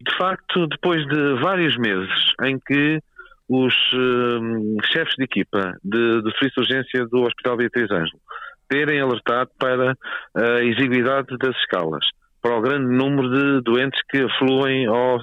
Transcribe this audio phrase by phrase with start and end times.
[0.00, 2.10] De facto, depois de vários meses
[2.44, 3.00] em que
[3.48, 8.20] os uh, chefes de equipa de, do Serviço de Urgência do Hospital Beatriz Ângelo
[8.68, 9.96] terem alertado para
[10.36, 12.04] a exiguidade das escalas,
[12.42, 15.18] para o grande número de doentes que afluem ao,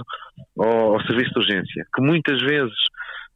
[0.57, 2.73] ao, ao serviço de urgência, que muitas vezes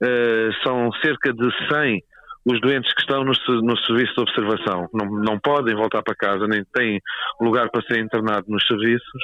[0.02, 2.04] uh, são cerca de 100
[2.46, 6.48] os doentes que estão no, no, serviço de observação, não, não podem voltar para casa,
[6.48, 7.00] nem têm
[7.40, 9.22] lugar para ser internado nos serviços,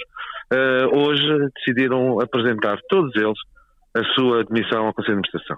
[0.53, 3.39] uh, hoje decidiram apresentar todos eles
[3.95, 5.57] a sua admissão ao Conselho de Administração.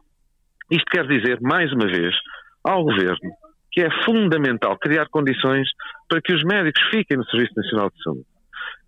[0.70, 2.16] Isto quer dizer, mais uma vez,
[2.64, 3.32] ao Governo
[3.78, 5.70] que é fundamental criar condições
[6.10, 8.26] para que os médicos fiquem no Serviço Nacional de Saúde,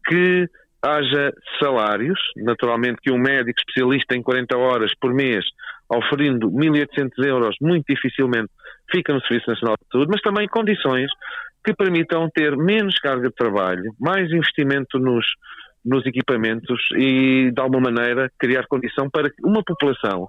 [0.07, 0.49] que
[0.81, 1.31] haja
[1.61, 5.45] salários, naturalmente que um médico especialista em 40 horas por mês,
[5.87, 8.49] oferindo 1.800 euros, muito dificilmente
[8.89, 11.11] fica no Serviço Nacional de Saúde, mas também condições
[11.63, 15.23] que permitam ter menos carga de trabalho, mais investimento nos,
[15.85, 20.27] nos equipamentos e, de alguma maneira, criar condição para que uma população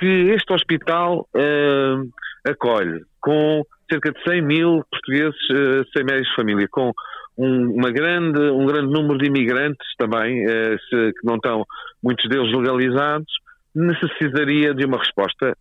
[0.00, 6.36] que este hospital uh, acolhe, com cerca de 100 mil portugueses uh, sem médicos de
[6.36, 6.92] família, com
[7.36, 11.64] um, uma grande, um grande número de imigrantes também, uh, se, que não estão,
[12.02, 13.30] muitos deles legalizados,
[13.74, 15.56] necessitaria de uma resposta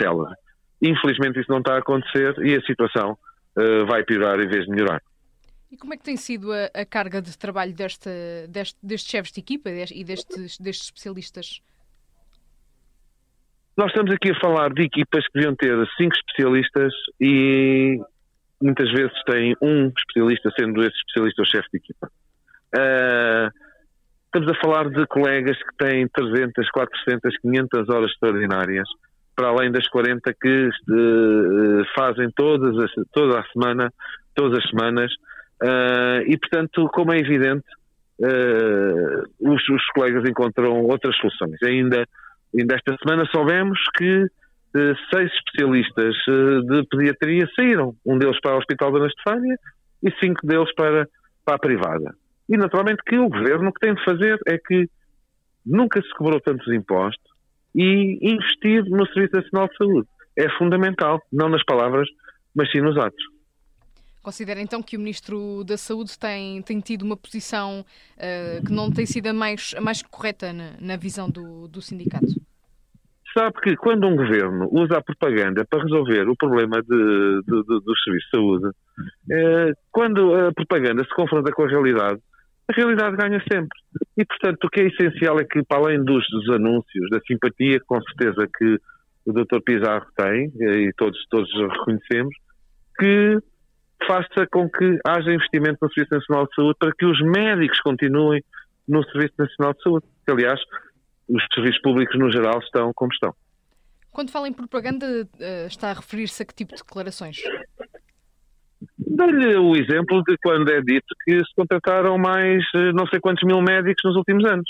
[0.00, 0.34] célere.
[0.80, 3.18] Infelizmente isso não está a acontecer e a situação
[3.86, 5.02] vai piorar em vez de melhorar.
[5.70, 8.10] E como é que tem sido a, a carga de trabalho deste,
[8.48, 11.62] deste, destes chefes de equipa e destes, destes especialistas?
[13.76, 18.00] Nós estamos aqui a falar de equipas que deviam ter cinco especialistas e
[18.60, 22.10] muitas vezes têm um especialista, sendo esse especialista o chefe de equipa.
[22.74, 23.48] Uh,
[24.26, 28.88] estamos a falar de colegas que têm 300, 400, 500 horas extraordinárias,
[29.36, 33.92] para além das 40 que uh, fazem todas as, toda a semana,
[34.34, 35.10] todas as semanas,
[35.62, 37.64] uh, e portanto, como é evidente,
[39.40, 41.56] os, os colegas encontram outras soluções.
[41.62, 42.06] Ainda
[42.56, 44.26] Ainda esta semana soubemos que
[44.76, 46.16] eh, seis especialistas
[46.66, 49.56] de pediatria saíram, um deles para o Hospital da Estefânia
[50.02, 51.08] e cinco deles para,
[51.44, 52.14] para a privada.
[52.48, 54.88] E naturalmente que o governo o que tem de fazer é que
[55.64, 57.30] nunca se cobrou tantos impostos
[57.74, 60.08] e investir no Serviço Nacional de Saúde.
[60.36, 62.08] É fundamental, não nas palavras,
[62.54, 63.24] mas sim nos atos.
[64.30, 68.88] Considera então que o Ministro da Saúde tem, tem tido uma posição uh, que não
[68.88, 72.28] tem sido a mais, a mais correta na, na visão do, do sindicato?
[73.36, 77.80] Sabe que quando um governo usa a propaganda para resolver o problema de, de, de,
[77.84, 78.70] dos serviços de saúde,
[79.32, 82.20] é, quando a propaganda se confronta com a realidade,
[82.68, 83.76] a realidade ganha sempre.
[84.16, 87.80] E, portanto, o que é essencial é que, para além dos, dos anúncios, da simpatia,
[87.80, 88.78] com certeza que
[89.26, 89.60] o Dr.
[89.64, 92.32] Pizarro tem, e todos, todos reconhecemos,
[92.96, 93.40] que
[94.06, 98.42] faça com que haja investimento no Serviço Nacional de Saúde para que os médicos continuem
[98.88, 100.06] no Serviço Nacional de Saúde.
[100.24, 100.60] Que, aliás,
[101.28, 103.34] os serviços públicos no geral estão como estão.
[104.10, 105.06] Quando fala em propaganda,
[105.38, 107.38] eh, está a referir-se a que tipo de declarações?
[108.98, 113.44] Dou-lhe o exemplo de quando é dito que se contrataram mais eh, não sei quantos
[113.44, 114.68] mil médicos nos últimos anos.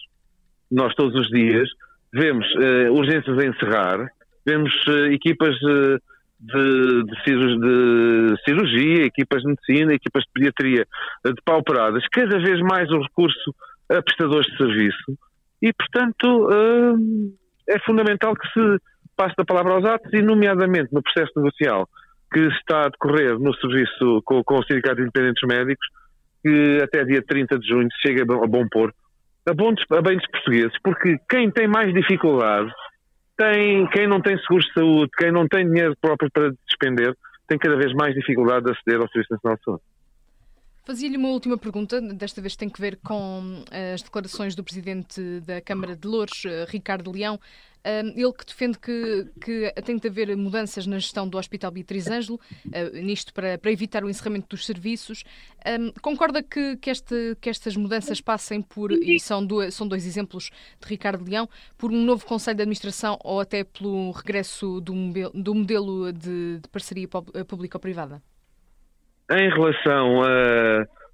[0.71, 1.69] Nós todos os dias
[2.13, 4.09] vemos uh, urgências a encerrar,
[4.45, 5.99] vemos uh, equipas uh,
[6.41, 10.87] de, de, cirurgia, equipas de medicina, equipas de pediatria
[11.25, 13.55] depauperadas, cada vez mais o recurso
[13.91, 15.19] a prestadores de serviço.
[15.61, 17.35] E, portanto, hum,
[17.69, 18.79] é fundamental que se
[19.17, 21.89] passe da palavra aos atos e, nomeadamente, no processo negocial
[22.33, 25.87] que está a decorrer no serviço com, com o Sindicato de Independentes Médicos,
[26.43, 28.95] que até dia 30 de junho chega a bom porto,
[29.49, 32.71] a, bom, a bem dos portugueses, porque quem tem mais dificuldade
[33.41, 37.17] tem, quem não tem seguro de saúde, quem não tem dinheiro próprio para despender,
[37.49, 39.83] tem cada vez mais dificuldade de aceder ao Serviço Nacional de Saúde.
[40.83, 45.41] Fazia-lhe uma última pergunta, desta vez tem que ver com eh, as declarações do Presidente
[45.41, 47.39] da Câmara de Louros, eh, Ricardo Leão,
[47.83, 52.39] ele que defende que, que tem de haver mudanças na gestão do Hospital Beatriz Ângelo,
[53.03, 55.25] nisto para, para evitar o encerramento dos serviços.
[55.67, 60.07] Um, concorda que, que, este, que estas mudanças passem por, e são, dois, são dois
[60.07, 61.49] exemplos de Ricardo Leão,
[61.79, 64.93] por um novo Conselho de Administração ou até pelo regresso do,
[65.33, 68.23] do modelo de, de parceria público-privada?
[69.31, 70.23] Em relação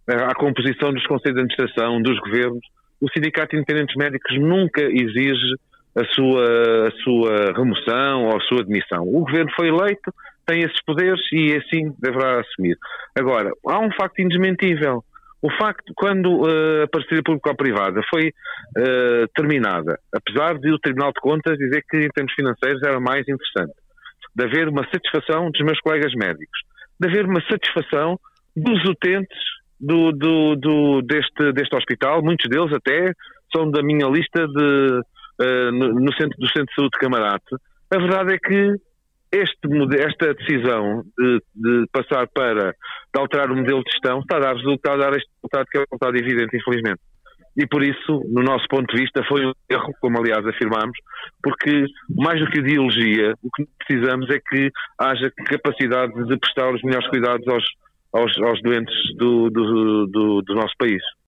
[0.08, 2.64] à composição dos Conselhos de Administração, dos governos,
[3.00, 5.54] o Sindicato de Independentes Médicos nunca exige
[5.96, 9.02] a sua, a sua remoção ou a sua demissão.
[9.02, 10.12] O governo foi eleito,
[10.46, 12.76] tem esses poderes e assim deverá assumir.
[13.18, 15.02] Agora, há um facto indesmentível.
[15.42, 21.20] O facto, quando uh, a parceria público-privada foi uh, terminada, apesar de o Tribunal de
[21.20, 23.74] Contas dizer que em termos financeiros era mais interessante,
[24.34, 26.58] de haver uma satisfação dos meus colegas médicos,
[26.98, 28.18] de haver uma satisfação
[28.54, 29.38] dos utentes
[29.78, 33.12] do, do, do, deste, deste hospital, muitos deles até
[33.56, 35.00] introdução da minha lista de,
[35.40, 37.56] uh, no, centro do Centro de Saúde de Camarate.
[37.90, 38.74] A verdade é que
[39.32, 44.40] este, esta decisão de, de, passar para de alterar o modelo de gestão está a
[44.40, 47.00] dar resultado, a dar este resultado que é um resultado evidente, infelizmente.
[47.56, 50.96] E por isso, no nosso ponto de vista, foi um erro, como aliás afirmamos,
[51.42, 56.82] porque mais do que ideologia, o que precisamos é que haja capacidade de prestar os
[56.82, 57.64] melhores cuidados aos,
[58.12, 61.02] aos, aos doentes do, do, do, do nosso país.